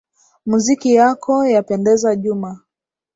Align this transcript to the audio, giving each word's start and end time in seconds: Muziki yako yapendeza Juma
Muziki 0.49 0.89
yako 0.99 1.33
yapendeza 1.55 2.09
Juma 2.21 2.51